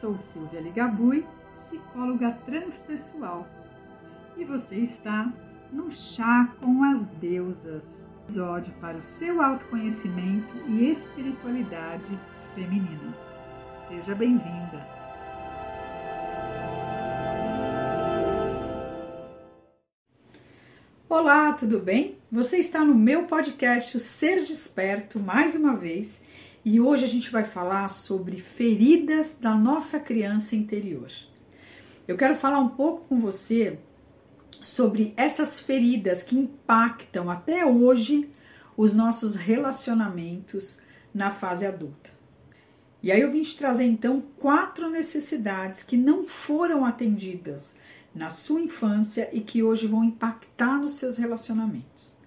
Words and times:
Sou 0.00 0.16
Silvia 0.16 0.62
Ligabui, 0.62 1.26
psicóloga 1.52 2.30
transpessoal, 2.46 3.46
e 4.34 4.46
você 4.46 4.76
está 4.76 5.30
no 5.70 5.92
Chá 5.92 6.54
com 6.58 6.82
as 6.84 7.04
Deusas, 7.20 8.08
episódio 8.22 8.72
para 8.80 8.96
o 8.96 9.02
seu 9.02 9.42
autoconhecimento 9.42 10.56
e 10.68 10.90
espiritualidade 10.90 12.18
feminina. 12.54 13.14
Seja 13.74 14.14
bem-vinda! 14.14 14.88
Olá, 21.10 21.52
tudo 21.52 21.78
bem? 21.78 22.16
Você 22.32 22.56
está 22.56 22.82
no 22.86 22.94
meu 22.94 23.24
podcast 23.24 23.98
o 23.98 24.00
Ser 24.00 24.36
Desperto 24.46 25.20
mais 25.20 25.54
uma 25.54 25.76
vez 25.76 26.22
e 26.64 26.80
hoje 26.80 27.04
a 27.04 27.08
gente 27.08 27.30
vai 27.30 27.44
falar 27.44 27.88
sobre 27.88 28.38
feridas 28.38 29.36
da 29.40 29.54
nossa 29.54 29.98
criança 29.98 30.54
interior. 30.54 31.10
Eu 32.06 32.16
quero 32.16 32.36
falar 32.36 32.58
um 32.58 32.68
pouco 32.68 33.04
com 33.08 33.20
você 33.20 33.78
sobre 34.50 35.14
essas 35.16 35.60
feridas 35.60 36.22
que 36.22 36.36
impactam 36.36 37.30
até 37.30 37.64
hoje 37.64 38.30
os 38.76 38.94
nossos 38.94 39.36
relacionamentos 39.36 40.80
na 41.14 41.30
fase 41.30 41.64
adulta. 41.64 42.10
E 43.02 43.10
aí 43.10 43.20
eu 43.20 43.32
vim 43.32 43.42
te 43.42 43.56
trazer 43.56 43.84
então 43.84 44.22
quatro 44.36 44.90
necessidades 44.90 45.82
que 45.82 45.96
não 45.96 46.26
foram 46.26 46.84
atendidas 46.84 47.78
na 48.14 48.28
sua 48.28 48.60
infância 48.60 49.30
e 49.32 49.40
que 49.40 49.62
hoje 49.62 49.86
vão 49.86 50.04
impactar 50.04 50.78
nos 50.78 50.94
seus 50.94 51.16
relacionamentos. 51.16 52.19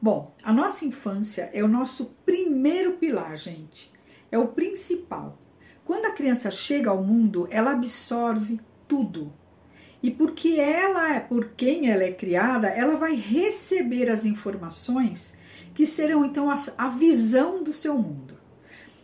Bom, 0.00 0.34
a 0.42 0.52
nossa 0.52 0.84
infância 0.84 1.50
é 1.52 1.64
o 1.64 1.68
nosso 1.68 2.16
primeiro 2.24 2.94
pilar, 2.94 3.36
gente. 3.36 3.90
É 4.30 4.38
o 4.38 4.48
principal. 4.48 5.38
Quando 5.84 6.06
a 6.06 6.12
criança 6.12 6.50
chega 6.50 6.90
ao 6.90 7.02
mundo, 7.02 7.48
ela 7.50 7.72
absorve 7.72 8.60
tudo. 8.86 9.32
E 10.02 10.10
porque 10.10 10.60
ela 10.60 11.14
é 11.14 11.20
por 11.20 11.50
quem 11.56 11.90
ela 11.90 12.04
é 12.04 12.12
criada, 12.12 12.68
ela 12.68 12.96
vai 12.96 13.14
receber 13.14 14.10
as 14.10 14.24
informações 14.24 15.36
que 15.74 15.86
serão 15.86 16.24
então 16.24 16.50
a, 16.50 16.56
a 16.76 16.88
visão 16.88 17.62
do 17.62 17.72
seu 17.72 17.96
mundo. 17.96 18.34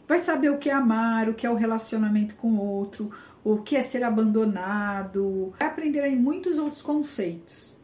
Vai 0.06 0.18
saber 0.18 0.50
o 0.50 0.58
que 0.58 0.68
é 0.68 0.72
amar, 0.72 1.28
o 1.28 1.34
que 1.34 1.46
é 1.46 1.50
o 1.50 1.54
relacionamento 1.54 2.34
com 2.34 2.52
o 2.52 2.60
outro, 2.60 3.10
o 3.44 3.58
que 3.58 3.76
é 3.76 3.82
ser 3.82 4.04
abandonado, 4.04 5.54
vai 5.58 5.68
aprender 5.68 6.00
aí 6.00 6.14
muitos 6.14 6.58
outros 6.58 6.82
conceitos. 6.82 7.76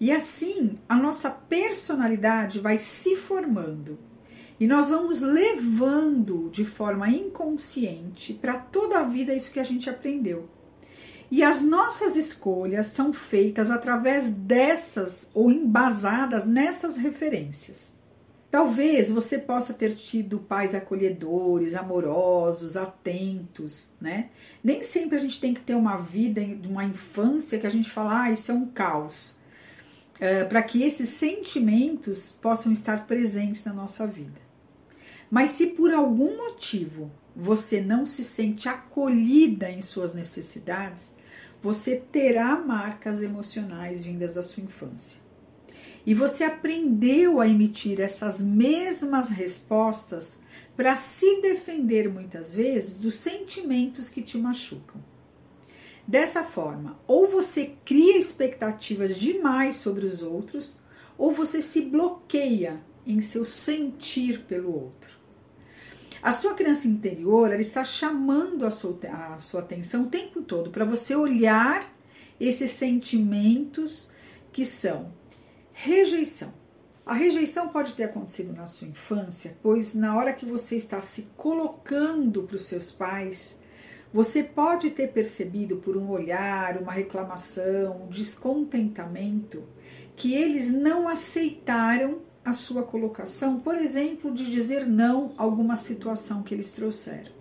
E 0.00 0.10
assim 0.10 0.78
a 0.88 0.96
nossa 0.96 1.30
personalidade 1.30 2.60
vai 2.60 2.78
se 2.78 3.16
formando 3.16 3.98
e 4.58 4.66
nós 4.66 4.88
vamos 4.88 5.20
levando 5.20 6.48
de 6.50 6.64
forma 6.64 7.08
inconsciente 7.08 8.32
para 8.32 8.54
toda 8.54 9.00
a 9.00 9.02
vida 9.02 9.34
isso 9.34 9.52
que 9.52 9.58
a 9.58 9.64
gente 9.64 9.90
aprendeu. 9.90 10.48
E 11.30 11.42
as 11.42 11.60
nossas 11.60 12.16
escolhas 12.16 12.86
são 12.88 13.12
feitas 13.12 13.70
através 13.70 14.30
dessas 14.30 15.30
ou 15.34 15.50
embasadas 15.50 16.46
nessas 16.46 16.96
referências. 16.96 17.94
Talvez 18.50 19.10
você 19.10 19.36
possa 19.36 19.74
ter 19.74 19.96
tido 19.96 20.38
pais 20.38 20.76
acolhedores, 20.76 21.74
amorosos, 21.74 22.76
atentos, 22.76 23.88
né? 24.00 24.28
Nem 24.62 24.84
sempre 24.84 25.16
a 25.16 25.18
gente 25.18 25.40
tem 25.40 25.52
que 25.52 25.60
ter 25.60 25.74
uma 25.74 25.96
vida, 25.96 26.40
uma 26.68 26.84
infância 26.84 27.58
que 27.58 27.66
a 27.66 27.70
gente 27.70 27.90
fala, 27.90 28.22
ah, 28.22 28.30
isso 28.30 28.52
é 28.52 28.54
um 28.54 28.66
caos 28.66 29.36
uh, 30.16 30.48
para 30.48 30.62
que 30.62 30.82
esses 30.82 31.08
sentimentos 31.10 32.32
possam 32.32 32.72
estar 32.72 33.06
presentes 33.06 33.64
na 33.64 33.72
nossa 33.72 34.06
vida. 34.06 34.40
Mas 35.30 35.50
se 35.50 35.68
por 35.68 35.92
algum 35.92 36.36
motivo 36.36 37.10
você 37.34 37.80
não 37.80 38.06
se 38.06 38.22
sente 38.22 38.68
acolhida 38.68 39.70
em 39.70 39.82
suas 39.82 40.14
necessidades, 40.14 41.14
você 41.62 41.96
terá 41.96 42.56
marcas 42.56 43.22
emocionais 43.22 44.04
vindas 44.04 44.34
da 44.34 44.42
sua 44.42 44.62
infância. 44.62 45.20
E 46.06 46.12
você 46.12 46.44
aprendeu 46.44 47.40
a 47.40 47.48
emitir 47.48 48.00
essas 48.00 48.40
mesmas 48.40 49.30
respostas 49.30 50.40
para 50.76 50.96
se 50.96 51.40
defender 51.40 52.08
muitas 52.12 52.54
vezes 52.54 53.00
dos 53.00 53.14
sentimentos 53.14 54.08
que 54.08 54.20
te 54.22 54.36
machucam. 54.36 55.00
Dessa 56.06 56.44
forma, 56.44 56.98
ou 57.06 57.28
você 57.28 57.76
cria 57.84 58.18
expectativas 58.18 59.16
demais 59.16 59.76
sobre 59.76 60.04
os 60.04 60.22
outros, 60.22 60.78
ou 61.16 61.32
você 61.32 61.62
se 61.62 61.82
bloqueia 61.82 62.80
em 63.06 63.20
seu 63.20 63.44
sentir 63.44 64.44
pelo 64.44 64.72
outro. 64.72 65.10
A 66.22 66.32
sua 66.32 66.54
criança 66.54 66.88
interior 66.88 67.50
ela 67.52 67.60
está 67.60 67.84
chamando 67.84 68.64
a 68.64 68.70
sua, 68.70 68.98
a 69.34 69.38
sua 69.38 69.60
atenção 69.60 70.04
o 70.04 70.10
tempo 70.10 70.42
todo 70.42 70.70
para 70.70 70.84
você 70.84 71.14
olhar 71.14 71.94
esses 72.40 72.72
sentimentos 72.72 74.10
que 74.52 74.64
são 74.64 75.12
rejeição. 75.72 76.52
A 77.04 77.12
rejeição 77.12 77.68
pode 77.68 77.92
ter 77.92 78.04
acontecido 78.04 78.54
na 78.54 78.64
sua 78.66 78.88
infância, 78.88 79.58
pois 79.62 79.94
na 79.94 80.16
hora 80.16 80.32
que 80.32 80.46
você 80.46 80.76
está 80.76 81.02
se 81.02 81.28
colocando 81.36 82.44
para 82.44 82.56
os 82.56 82.62
seus 82.62 82.90
pais, 82.90 83.60
você 84.14 84.44
pode 84.44 84.90
ter 84.90 85.08
percebido 85.08 85.78
por 85.78 85.96
um 85.96 86.08
olhar, 86.08 86.80
uma 86.80 86.92
reclamação, 86.92 88.04
um 88.04 88.06
descontentamento, 88.06 89.64
que 90.14 90.32
eles 90.34 90.72
não 90.72 91.08
aceitaram 91.08 92.20
a 92.44 92.52
sua 92.52 92.84
colocação, 92.84 93.58
por 93.58 93.74
exemplo, 93.74 94.32
de 94.32 94.48
dizer 94.48 94.86
não 94.86 95.32
a 95.36 95.42
alguma 95.42 95.74
situação 95.74 96.44
que 96.44 96.54
eles 96.54 96.70
trouxeram. 96.70 97.32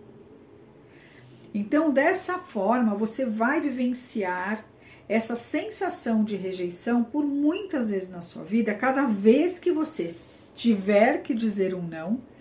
Então, 1.54 1.92
dessa 1.92 2.40
forma, 2.40 2.96
você 2.96 3.24
vai 3.24 3.62
vivenciar 3.62 4.66
essa 5.08 5.36
sensação 5.36 6.24
de 6.24 6.36
rejeição 6.36 7.04
por 7.04 7.24
muitas 7.24 7.92
vezes 7.92 8.10
na 8.10 8.22
sua 8.22 8.44
vida, 8.44 8.74
cada 8.74 9.06
vez 9.06 9.60
que 9.60 9.72
você 9.72 10.12
tiver 10.56 11.22
que 11.22 11.36
dizer 11.36 11.76
um 11.76 11.84
não 11.84 12.33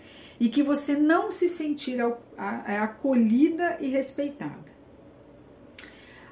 e 0.43 0.49
que 0.49 0.61
você 0.61 0.97
não 0.97 1.31
se 1.31 1.47
sentir 1.47 1.99
é 2.67 2.77
acolhida 2.77 3.77
e 3.79 3.87
respeitada. 3.87 4.73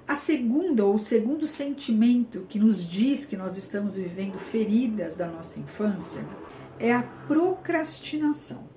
A 0.05 0.15
segunda 0.15 0.83
ou 0.83 0.95
o 0.95 0.99
segundo 0.99 1.47
sentimento 1.47 2.45
que 2.49 2.59
nos 2.59 2.85
diz 2.85 3.25
que 3.25 3.37
nós 3.37 3.55
estamos 3.55 3.95
vivendo 3.95 4.37
feridas 4.37 5.15
da 5.15 5.27
nossa 5.27 5.61
infância 5.61 6.27
é 6.77 6.91
a 6.91 7.03
procrastinação. 7.03 8.67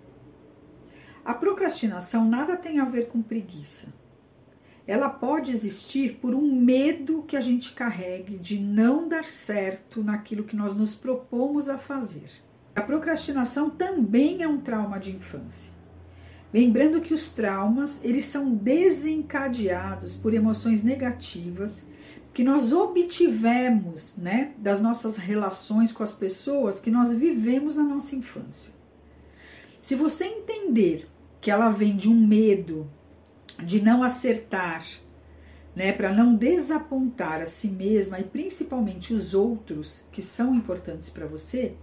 A 1.25 1.35
procrastinação 1.35 2.25
nada 2.25 2.57
tem 2.57 2.79
a 2.79 2.85
ver 2.85 3.09
com 3.09 3.21
preguiça. 3.21 3.93
Ela 4.87 5.09
pode 5.09 5.51
existir 5.51 6.21
por 6.21 6.33
um 6.33 6.55
medo 6.55 7.25
que 7.25 7.37
a 7.37 7.41
gente 7.41 7.73
carregue 7.73 8.39
de 8.39 8.61
não 8.61 9.09
dar 9.09 9.25
certo 9.25 10.01
naquilo 10.01 10.45
que 10.45 10.55
nós 10.55 10.77
nos 10.77 10.95
propomos 10.95 11.69
a 11.69 11.77
fazer. 11.77 12.31
A 12.75 12.83
procrastinação 12.83 13.71
também 13.71 14.43
é 14.43 14.49
um 14.49 14.59
trauma 14.59 14.99
de 14.99 15.15
infância. 15.15 15.73
Lembrando 16.53 17.01
que 17.01 17.15
os 17.15 17.31
traumas, 17.31 18.01
eles 18.05 18.25
são 18.25 18.55
desencadeados 18.55 20.15
por 20.15 20.35
emoções 20.35 20.83
negativas 20.83 21.87
que 22.33 22.43
nós 22.43 22.73
obtivemos, 22.73 24.17
né, 24.17 24.53
das 24.59 24.81
nossas 24.81 25.17
relações 25.17 25.93
com 25.93 26.03
as 26.03 26.13
pessoas 26.13 26.81
que 26.81 26.91
nós 26.91 27.15
vivemos 27.15 27.77
na 27.77 27.85
nossa 27.85 28.17
infância. 28.17 28.75
Se 29.81 29.95
você 29.95 30.25
entender 30.25 31.09
que 31.41 31.51
ela 31.51 31.71
vem 31.71 31.97
de 31.97 32.09
um 32.09 32.27
medo 32.27 32.91
de 33.63 33.81
não 33.81 34.03
acertar, 34.03 34.85
né, 35.77 35.93
para 35.93 36.13
não 36.13 36.35
desapontar 36.35 37.41
a 37.41 37.47
si 37.47 37.69
mesma 37.69 38.19
e 38.19 38.25
principalmente 38.25 39.15
os 39.15 39.35
outros 39.35 40.05
que 40.11 40.23
são 40.23 40.55
importantes 40.55 41.09
para 41.09 41.27
você, 41.27 41.75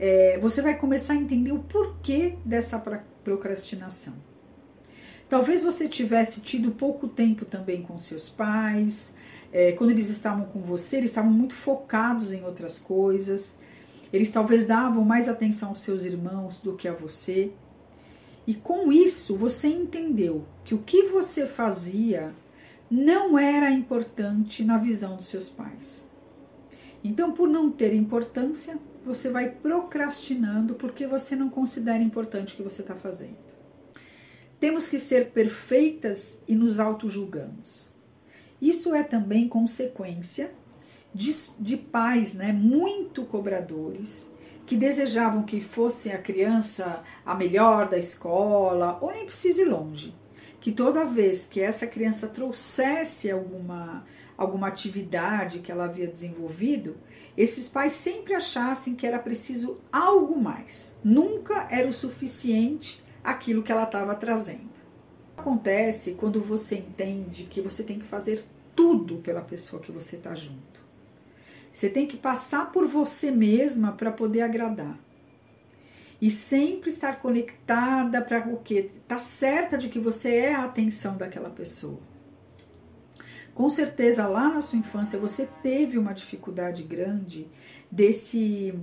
é, 0.00 0.38
você 0.38 0.62
vai 0.62 0.78
começar 0.78 1.12
a 1.12 1.16
entender 1.16 1.52
o 1.52 1.58
porquê 1.58 2.38
dessa 2.42 2.78
procrastinação. 3.22 4.14
Talvez 5.28 5.62
você 5.62 5.86
tivesse 5.86 6.40
tido 6.40 6.70
pouco 6.70 7.06
tempo 7.06 7.44
também 7.44 7.82
com 7.82 7.98
seus 7.98 8.30
pais, 8.30 9.14
é, 9.52 9.72
quando 9.72 9.90
eles 9.90 10.08
estavam 10.08 10.46
com 10.46 10.60
você, 10.60 10.96
eles 10.96 11.10
estavam 11.10 11.30
muito 11.30 11.54
focados 11.54 12.32
em 12.32 12.42
outras 12.44 12.78
coisas, 12.78 13.58
eles 14.10 14.30
talvez 14.32 14.66
davam 14.66 15.04
mais 15.04 15.28
atenção 15.28 15.68
aos 15.68 15.82
seus 15.82 16.06
irmãos 16.06 16.62
do 16.62 16.74
que 16.74 16.88
a 16.88 16.94
você. 16.94 17.52
E 18.46 18.54
com 18.54 18.90
isso 18.90 19.36
você 19.36 19.68
entendeu 19.68 20.46
que 20.64 20.74
o 20.74 20.78
que 20.78 21.08
você 21.08 21.46
fazia 21.46 22.34
não 22.90 23.38
era 23.38 23.70
importante 23.70 24.64
na 24.64 24.78
visão 24.78 25.16
dos 25.16 25.26
seus 25.26 25.50
pais. 25.50 26.10
Então, 27.04 27.32
por 27.32 27.48
não 27.48 27.70
ter 27.70 27.94
importância, 27.94 28.78
você 29.04 29.30
vai 29.30 29.50
procrastinando 29.50 30.74
porque 30.74 31.06
você 31.06 31.34
não 31.34 31.48
considera 31.48 32.02
importante 32.02 32.54
o 32.54 32.56
que 32.56 32.62
você 32.62 32.82
está 32.82 32.94
fazendo. 32.94 33.36
Temos 34.58 34.88
que 34.88 34.98
ser 34.98 35.30
perfeitas 35.30 36.42
e 36.46 36.54
nos 36.54 36.78
auto-julgamos. 36.78 37.90
Isso 38.60 38.94
é 38.94 39.02
também 39.02 39.48
consequência 39.48 40.52
de, 41.14 41.34
de 41.58 41.76
pais 41.76 42.34
né, 42.34 42.52
muito 42.52 43.24
cobradores 43.24 44.30
que 44.66 44.76
desejavam 44.76 45.42
que 45.42 45.60
fosse 45.60 46.12
a 46.12 46.18
criança 46.18 47.02
a 47.24 47.34
melhor 47.34 47.88
da 47.88 47.98
escola 47.98 48.98
ou 49.00 49.10
nem 49.10 49.24
precise 49.24 49.62
ir 49.62 49.64
longe. 49.64 50.14
Que 50.60 50.70
toda 50.70 51.04
vez 51.04 51.46
que 51.46 51.60
essa 51.60 51.86
criança 51.86 52.28
trouxesse 52.28 53.30
alguma, 53.30 54.04
alguma 54.36 54.68
atividade 54.68 55.60
que 55.60 55.72
ela 55.72 55.84
havia 55.84 56.06
desenvolvido, 56.06 56.96
esses 57.36 57.68
pais 57.68 57.94
sempre 57.94 58.34
achassem 58.34 58.94
que 58.94 59.06
era 59.06 59.18
preciso 59.18 59.80
algo 59.90 60.38
mais. 60.38 60.96
Nunca 61.02 61.66
era 61.70 61.88
o 61.88 61.94
suficiente 61.94 63.02
aquilo 63.24 63.62
que 63.62 63.72
ela 63.72 63.84
estava 63.84 64.14
trazendo. 64.14 64.70
Acontece 65.36 66.12
quando 66.12 66.40
você 66.42 66.76
entende 66.76 67.44
que 67.44 67.62
você 67.62 67.82
tem 67.82 67.98
que 67.98 68.04
fazer 68.04 68.44
tudo 68.76 69.16
pela 69.18 69.40
pessoa 69.40 69.80
que 69.80 69.90
você 69.90 70.16
está 70.16 70.34
junto. 70.34 70.80
Você 71.72 71.88
tem 71.88 72.06
que 72.06 72.16
passar 72.16 72.70
por 72.72 72.86
você 72.86 73.30
mesma 73.30 73.92
para 73.92 74.10
poder 74.10 74.42
agradar. 74.42 74.98
E 76.20 76.30
sempre 76.30 76.90
estar 76.90 77.18
conectada 77.18 78.20
para 78.20 78.46
o 78.48 78.58
quê? 78.58 78.90
Tá 79.08 79.18
certa 79.18 79.78
de 79.78 79.88
que 79.88 79.98
você 79.98 80.36
é 80.36 80.54
a 80.54 80.64
atenção 80.64 81.16
daquela 81.16 81.48
pessoa. 81.48 81.98
Com 83.54 83.68
certeza 83.70 84.26
lá 84.26 84.48
na 84.48 84.60
sua 84.60 84.78
infância 84.78 85.18
você 85.18 85.48
teve 85.62 85.98
uma 85.98 86.12
dificuldade 86.12 86.82
grande 86.82 87.48
desse 87.90 88.74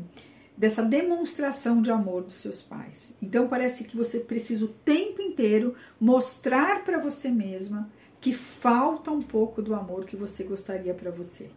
dessa 0.57 0.83
demonstração 0.83 1.83
de 1.83 1.91
amor 1.91 2.23
dos 2.23 2.35
seus 2.35 2.63
pais. 2.63 3.15
Então 3.21 3.47
parece 3.47 3.83
que 3.83 3.95
você 3.95 4.19
precisa 4.19 4.65
o 4.65 4.69
tempo 4.69 5.21
inteiro 5.21 5.75
mostrar 5.99 6.83
para 6.83 6.97
você 6.97 7.29
mesma 7.29 7.87
que 8.19 8.33
falta 8.33 9.11
um 9.11 9.21
pouco 9.21 9.61
do 9.61 9.75
amor 9.75 10.05
que 10.05 10.15
você 10.15 10.43
gostaria 10.43 10.95
para 10.95 11.11
você. 11.11 11.51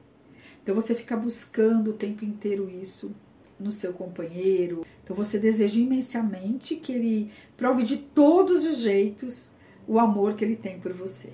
Então 0.62 0.74
você 0.74 0.94
fica 0.94 1.16
buscando 1.16 1.92
o 1.92 1.94
tempo 1.94 2.26
inteiro 2.26 2.68
isso 2.68 3.14
no 3.58 3.70
seu 3.70 3.94
companheiro. 3.94 4.84
Então 5.10 5.24
você 5.24 5.40
deseja 5.40 5.80
imensamente 5.80 6.76
que 6.76 6.92
ele 6.92 7.32
prove 7.56 7.82
de 7.82 7.96
todos 7.96 8.64
os 8.64 8.78
jeitos 8.78 9.50
o 9.84 9.98
amor 9.98 10.34
que 10.34 10.44
ele 10.44 10.54
tem 10.54 10.78
por 10.78 10.92
você. 10.92 11.32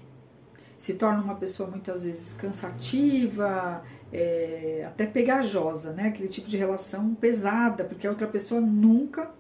Se 0.78 0.94
torna 0.94 1.22
uma 1.22 1.34
pessoa 1.34 1.68
muitas 1.68 2.04
vezes 2.04 2.32
cansativa, 2.32 3.84
é, 4.10 4.82
até 4.88 5.04
pegajosa, 5.04 5.92
né? 5.92 6.08
Aquele 6.08 6.28
tipo 6.28 6.48
de 6.48 6.56
relação 6.56 7.14
pesada, 7.14 7.84
porque 7.84 8.06
a 8.06 8.10
outra 8.10 8.26
pessoa 8.26 8.62
nunca 8.62 9.30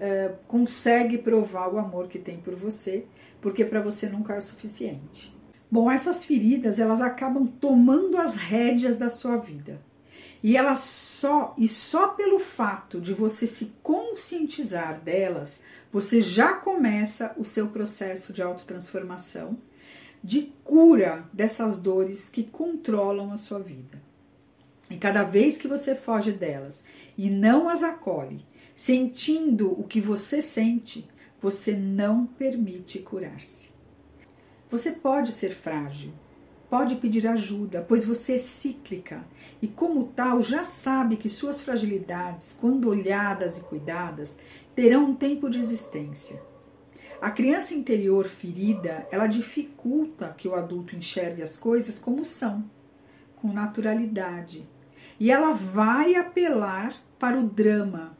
é, 0.00 0.32
consegue 0.48 1.16
provar 1.16 1.72
o 1.72 1.78
amor 1.78 2.08
que 2.08 2.18
tem 2.18 2.38
por 2.38 2.56
você, 2.56 3.06
porque 3.40 3.64
para 3.64 3.80
você 3.80 4.08
nunca 4.08 4.34
é 4.34 4.38
o 4.38 4.42
suficiente. 4.42 5.32
Bom, 5.70 5.88
essas 5.88 6.24
feridas 6.24 6.80
elas 6.80 7.00
acabam 7.00 7.46
tomando 7.46 8.18
as 8.18 8.34
rédeas 8.34 8.96
da 8.96 9.08
sua 9.08 9.36
vida. 9.36 9.80
E 10.46 10.56
elas 10.56 10.78
só 10.78 11.56
e 11.58 11.66
só 11.66 12.06
pelo 12.06 12.38
fato 12.38 13.00
de 13.00 13.12
você 13.12 13.48
se 13.48 13.72
conscientizar 13.82 15.00
delas, 15.00 15.60
você 15.92 16.20
já 16.20 16.52
começa 16.52 17.34
o 17.36 17.44
seu 17.44 17.66
processo 17.66 18.32
de 18.32 18.42
autotransformação, 18.42 19.58
de 20.22 20.52
cura 20.62 21.28
dessas 21.32 21.80
dores 21.80 22.28
que 22.28 22.44
controlam 22.44 23.32
a 23.32 23.36
sua 23.36 23.58
vida. 23.58 24.00
E 24.88 24.96
cada 24.96 25.24
vez 25.24 25.58
que 25.58 25.66
você 25.66 25.96
foge 25.96 26.30
delas 26.30 26.84
e 27.18 27.28
não 27.28 27.68
as 27.68 27.82
acolhe, 27.82 28.46
sentindo 28.72 29.72
o 29.72 29.82
que 29.82 30.00
você 30.00 30.40
sente, 30.40 31.08
você 31.42 31.72
não 31.72 32.24
permite 32.24 33.00
curar-se. 33.00 33.72
Você 34.70 34.92
pode 34.92 35.32
ser 35.32 35.50
frágil, 35.50 36.12
pode 36.68 36.96
pedir 36.96 37.26
ajuda, 37.26 37.84
pois 37.86 38.04
você 38.04 38.34
é 38.34 38.38
cíclica 38.38 39.20
e, 39.62 39.68
como 39.68 40.04
tal, 40.04 40.42
já 40.42 40.64
sabe 40.64 41.16
que 41.16 41.28
suas 41.28 41.62
fragilidades, 41.62 42.56
quando 42.60 42.88
olhadas 42.88 43.58
e 43.58 43.62
cuidadas, 43.62 44.38
terão 44.74 45.06
um 45.06 45.14
tempo 45.14 45.48
de 45.48 45.58
existência. 45.58 46.42
A 47.20 47.30
criança 47.30 47.74
interior 47.74 48.26
ferida, 48.26 49.06
ela 49.10 49.26
dificulta 49.26 50.34
que 50.36 50.48
o 50.48 50.54
adulto 50.54 50.94
enxergue 50.94 51.42
as 51.42 51.56
coisas 51.56 51.98
como 51.98 52.24
são, 52.24 52.64
com 53.36 53.52
naturalidade, 53.52 54.68
e 55.18 55.30
ela 55.30 55.52
vai 55.52 56.14
apelar 56.14 56.94
para 57.18 57.38
o 57.38 57.48
drama, 57.48 58.16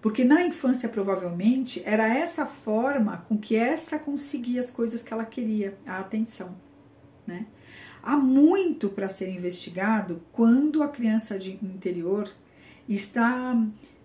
porque 0.00 0.24
na 0.24 0.42
infância 0.42 0.88
provavelmente 0.88 1.82
era 1.84 2.06
essa 2.06 2.46
forma 2.46 3.24
com 3.28 3.36
que 3.36 3.56
essa 3.56 3.98
conseguia 3.98 4.60
as 4.60 4.70
coisas 4.70 5.02
que 5.02 5.12
ela 5.12 5.24
queria, 5.24 5.76
a 5.84 5.98
atenção, 5.98 6.54
né? 7.26 7.46
Há 8.06 8.16
muito 8.16 8.88
para 8.88 9.08
ser 9.08 9.28
investigado 9.28 10.22
quando 10.30 10.80
a 10.80 10.86
criança 10.86 11.36
de 11.36 11.54
interior 11.54 12.32
está 12.88 13.60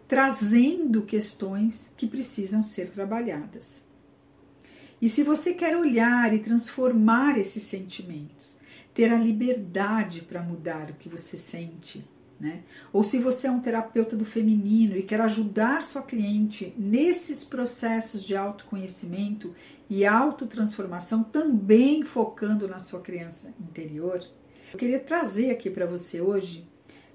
trazendo 0.08 1.04
questões 1.04 1.94
que 1.96 2.08
precisam 2.08 2.64
ser 2.64 2.90
trabalhadas. 2.90 3.86
E 5.00 5.08
se 5.08 5.22
você 5.22 5.54
quer 5.54 5.78
olhar 5.78 6.34
e 6.34 6.40
transformar 6.40 7.38
esses 7.38 7.62
sentimentos, 7.62 8.58
ter 8.92 9.14
a 9.14 9.20
liberdade 9.20 10.24
para 10.24 10.42
mudar 10.42 10.90
o 10.90 10.96
que 10.96 11.08
você 11.08 11.38
sente, 11.38 12.04
né? 12.42 12.64
Ou 12.92 13.04
se 13.04 13.20
você 13.20 13.46
é 13.46 13.52
um 13.52 13.60
terapeuta 13.60 14.18
do 14.18 14.26
feminino 14.26 14.98
e 14.98 15.04
quer 15.04 15.22
ajudar 15.22 15.84
sua 15.84 16.02
cliente 16.02 16.74
nesses 16.76 17.44
processos 17.44 18.26
de 18.26 18.36
autoconhecimento 18.36 19.54
e 19.88 20.08
autotransformação, 20.08 21.24
também 21.24 22.04
focando 22.04 22.68
na 22.68 22.80
sua 22.80 23.00
criança 23.00 23.54
interior, 23.60 24.20
eu 24.74 24.80
queria 24.80 25.00
trazer 25.00 25.52
aqui 25.52 25.70
para 25.70 25.86
você 25.86 26.20
hoje 26.20 26.68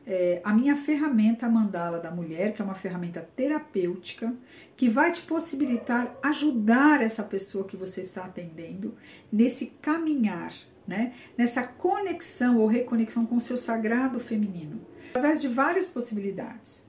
é, 0.07 0.41
a 0.45 0.53
minha 0.53 0.77
ferramenta 0.77 1.49
Mandala 1.49 1.99
da 1.99 2.13
Mulher, 2.13 2.55
que 2.55 2.63
é 2.63 2.65
uma 2.65 2.77
ferramenta 2.77 3.29
terapêutica 3.35 4.33
que 4.77 4.89
vai 4.89 5.11
te 5.11 5.23
possibilitar 5.23 6.17
ajudar 6.23 7.03
essa 7.03 7.25
pessoa 7.25 7.67
que 7.67 7.77
você 7.77 8.03
está 8.03 8.27
atendendo 8.27 8.95
nesse 9.33 9.73
caminhar, 9.83 10.55
né? 10.87 11.15
nessa 11.37 11.65
conexão 11.65 12.59
ou 12.59 12.69
reconexão 12.69 13.27
com 13.27 13.35
o 13.37 13.41
seu 13.41 13.57
sagrado 13.57 14.21
feminino 14.21 14.81
através 15.17 15.41
de 15.41 15.49
várias 15.49 15.89
possibilidades. 15.89 16.85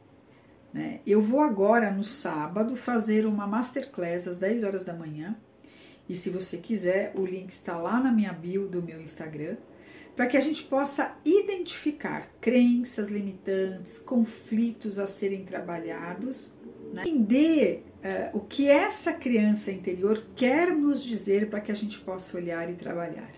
Né? 0.73 0.99
Eu 1.07 1.21
vou 1.21 1.39
agora 1.39 1.89
no 1.89 2.03
sábado 2.03 2.75
fazer 2.75 3.25
uma 3.25 3.47
masterclass 3.47 4.27
às 4.27 4.37
10 4.37 4.65
horas 4.65 4.83
da 4.83 4.93
manhã. 4.93 5.37
E 6.09 6.15
se 6.15 6.29
você 6.29 6.57
quiser, 6.57 7.13
o 7.15 7.25
link 7.25 7.51
está 7.51 7.77
lá 7.77 8.01
na 8.01 8.11
minha 8.11 8.33
bio 8.33 8.67
do 8.67 8.81
meu 8.81 9.01
Instagram, 9.01 9.55
para 10.15 10.27
que 10.27 10.35
a 10.35 10.41
gente 10.41 10.63
possa 10.63 11.15
identificar 11.23 12.29
crenças 12.41 13.09
limitantes, 13.09 13.99
conflitos 13.99 14.99
a 14.99 15.07
serem 15.07 15.45
trabalhados, 15.45 16.57
né? 16.93 17.03
entender 17.03 17.85
uh, 18.03 18.37
o 18.37 18.41
que 18.41 18.69
essa 18.69 19.13
criança 19.13 19.71
interior 19.71 20.23
quer 20.35 20.75
nos 20.75 21.03
dizer 21.03 21.49
para 21.49 21.61
que 21.61 21.71
a 21.71 21.75
gente 21.75 21.99
possa 21.99 22.37
olhar 22.37 22.69
e 22.69 22.73
trabalhar. 22.73 23.31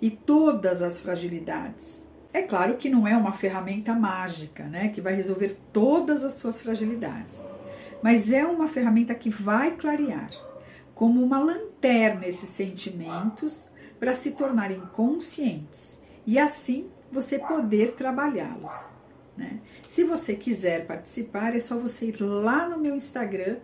E 0.00 0.10
todas 0.10 0.82
as 0.82 1.00
fragilidades 1.00 2.07
é 2.32 2.42
claro 2.42 2.76
que 2.76 2.90
não 2.90 3.06
é 3.06 3.16
uma 3.16 3.32
ferramenta 3.32 3.94
mágica, 3.94 4.64
né, 4.64 4.88
que 4.88 5.00
vai 5.00 5.14
resolver 5.14 5.56
todas 5.72 6.24
as 6.24 6.34
suas 6.34 6.60
fragilidades, 6.60 7.42
mas 8.02 8.30
é 8.32 8.44
uma 8.44 8.68
ferramenta 8.68 9.14
que 9.14 9.30
vai 9.30 9.72
clarear, 9.72 10.30
como 10.94 11.22
uma 11.22 11.38
lanterna 11.38 12.26
esses 12.26 12.48
sentimentos 12.48 13.70
para 13.98 14.14
se 14.14 14.32
tornarem 14.32 14.80
conscientes 14.92 16.00
e 16.26 16.38
assim 16.38 16.88
você 17.10 17.38
poder 17.38 17.92
trabalhá-los. 17.92 18.88
Né? 19.36 19.60
Se 19.88 20.04
você 20.04 20.34
quiser 20.34 20.86
participar, 20.86 21.56
é 21.56 21.60
só 21.60 21.78
você 21.78 22.06
ir 22.06 22.20
lá 22.20 22.68
no 22.68 22.78
meu 22.78 22.94
Instagram, 22.94 23.56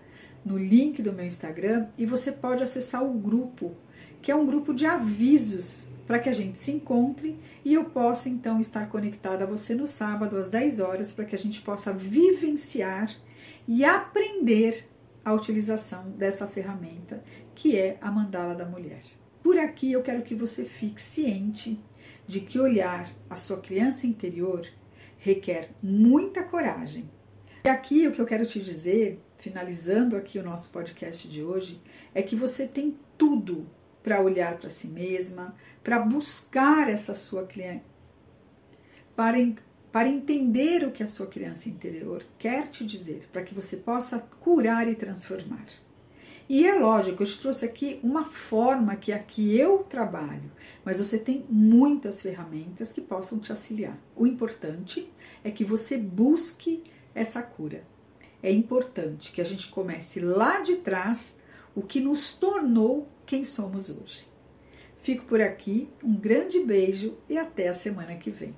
no 0.44 0.56
link 0.56 1.02
do 1.02 1.12
meu 1.12 1.26
Instagram, 1.26 1.88
e 1.98 2.06
você 2.06 2.32
pode 2.32 2.62
acessar 2.62 3.04
o 3.04 3.12
grupo, 3.12 3.74
que 4.22 4.30
é 4.30 4.34
um 4.34 4.46
grupo 4.46 4.72
de 4.72 4.86
avisos 4.86 5.88
para 6.06 6.18
que 6.18 6.28
a 6.28 6.32
gente 6.32 6.58
se 6.58 6.70
encontre 6.70 7.38
e 7.64 7.74
eu 7.74 7.86
possa 7.86 8.28
então 8.28 8.60
estar 8.60 8.88
conectada 8.88 9.44
a 9.44 9.46
você 9.46 9.74
no 9.74 9.86
sábado 9.86 10.36
às 10.36 10.50
10 10.50 10.80
horas 10.80 11.12
para 11.12 11.24
que 11.24 11.34
a 11.34 11.38
gente 11.38 11.60
possa 11.62 11.92
vivenciar 11.92 13.10
e 13.66 13.84
aprender 13.84 14.88
a 15.24 15.32
utilização 15.32 16.10
dessa 16.10 16.46
ferramenta 16.46 17.22
que 17.54 17.76
é 17.76 17.96
a 18.00 18.10
mandala 18.10 18.54
da 18.54 18.66
mulher. 18.66 19.02
Por 19.42 19.58
aqui 19.58 19.92
eu 19.92 20.02
quero 20.02 20.22
que 20.22 20.34
você 20.34 20.64
fique 20.64 21.00
ciente 21.00 21.80
de 22.26 22.40
que 22.40 22.58
olhar 22.58 23.10
a 23.28 23.36
sua 23.36 23.58
criança 23.58 24.06
interior 24.06 24.66
requer 25.18 25.70
muita 25.82 26.42
coragem. 26.42 27.08
E 27.64 27.68
aqui 27.68 28.06
o 28.06 28.12
que 28.12 28.20
eu 28.20 28.26
quero 28.26 28.44
te 28.44 28.60
dizer, 28.60 29.22
finalizando 29.38 30.16
aqui 30.16 30.38
o 30.38 30.42
nosso 30.42 30.70
podcast 30.70 31.26
de 31.28 31.42
hoje, 31.42 31.80
é 32.14 32.22
que 32.22 32.36
você 32.36 32.66
tem 32.66 32.98
tudo 33.16 33.66
para 34.04 34.20
olhar 34.20 34.58
para 34.58 34.68
si 34.68 34.88
mesma, 34.88 35.56
para 35.82 35.98
buscar 35.98 36.90
essa 36.90 37.14
sua 37.14 37.46
cliente, 37.46 37.82
para, 39.16 39.38
para 39.90 40.08
entender 40.08 40.86
o 40.86 40.92
que 40.92 41.02
a 41.02 41.08
sua 41.08 41.26
criança 41.26 41.70
interior 41.70 42.22
quer 42.38 42.68
te 42.68 42.84
dizer, 42.84 43.26
para 43.32 43.42
que 43.42 43.54
você 43.54 43.78
possa 43.78 44.18
curar 44.40 44.86
e 44.86 44.94
transformar. 44.94 45.64
E 46.46 46.66
é 46.66 46.74
lógico, 46.74 47.22
eu 47.22 47.26
te 47.26 47.40
trouxe 47.40 47.64
aqui 47.64 47.98
uma 48.02 48.26
forma 48.26 48.94
que 48.96 49.10
aqui 49.10 49.56
eu 49.56 49.78
trabalho, 49.78 50.52
mas 50.84 50.98
você 50.98 51.18
tem 51.18 51.46
muitas 51.48 52.20
ferramentas 52.20 52.92
que 52.92 53.00
possam 53.00 53.38
te 53.38 53.50
auxiliar. 53.50 53.98
O 54.14 54.26
importante 54.26 55.10
é 55.42 55.50
que 55.50 55.64
você 55.64 55.96
busque 55.96 56.84
essa 57.14 57.40
cura. 57.42 57.86
É 58.42 58.52
importante 58.52 59.32
que 59.32 59.40
a 59.40 59.44
gente 59.44 59.68
comece 59.68 60.20
lá 60.20 60.60
de 60.60 60.76
trás 60.76 61.38
o 61.74 61.82
que 61.82 62.00
nos 62.00 62.34
tornou 62.34 63.06
quem 63.26 63.44
somos 63.44 63.90
hoje. 63.90 64.26
Fico 65.02 65.24
por 65.26 65.40
aqui, 65.40 65.88
um 66.02 66.14
grande 66.14 66.60
beijo 66.60 67.18
e 67.28 67.36
até 67.36 67.68
a 67.68 67.74
semana 67.74 68.16
que 68.16 68.30
vem. 68.30 68.54